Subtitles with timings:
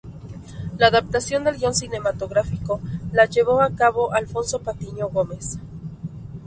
[0.79, 5.59] La adaptación del guion cinematográfico la llevó a cabo Alfonso Patiño Gómez.